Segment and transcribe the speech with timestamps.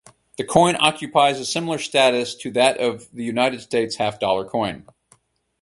[0.37, 4.87] The coin occupies a similar status to that of the United States half-dollar coin.